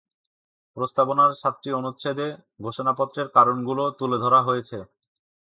[0.77, 2.27] প্রস্তাবনার সাতটি অনুচ্ছেদে
[2.61, 4.77] ঘোষণাপত্রের কারণগুলো তুলে ধরা হয়েছে।